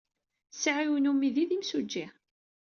Sɛiɣ 0.51 0.77
yiwen 0.81 1.03
n 1.03 1.09
umidi 1.11 1.43
d 1.49 1.51
imsujji. 1.55 2.05